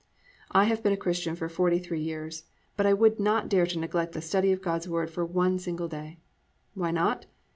[0.49, 3.77] I have been a Christian for forty three years, but I would not dare to
[3.77, 6.17] neglect the study of God's word for one single day.
[6.73, 7.27] Why not?